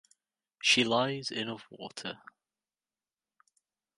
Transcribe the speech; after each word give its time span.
She 0.59 0.83
lies 0.83 1.29
in 1.29 1.47
of 1.47 1.65
water. 1.69 2.23